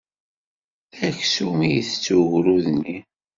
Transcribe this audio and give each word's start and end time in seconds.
D 0.97 0.99
aksum 1.09 1.59
i 1.67 1.69
itett 1.79 2.05
ugrud-nni. 2.17 2.97